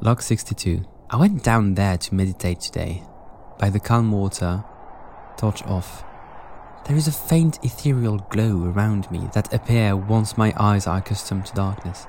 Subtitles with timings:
[0.00, 0.84] Log 62.
[1.10, 3.02] I went down there to meditate today.
[3.58, 4.62] By the calm water,
[5.36, 6.04] torch off.
[6.86, 11.46] There is a faint ethereal glow around me that appears once my eyes are accustomed
[11.46, 12.06] to darkness.